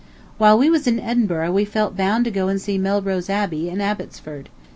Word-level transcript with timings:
While 0.39 0.57
we 0.57 0.67
was 0.71 0.87
in 0.87 0.99
Edinburgh 0.99 1.51
we 1.51 1.63
felt 1.63 1.95
bound 1.95 2.25
to 2.25 2.31
go 2.31 2.47
and 2.47 2.59
see 2.59 2.79
Melrose 2.79 3.29
Abbey 3.29 3.69
and 3.69 3.83
Abbotsford. 3.83 4.49